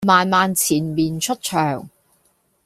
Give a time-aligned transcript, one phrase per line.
[0.03, 1.87] 慢慢纏綿出場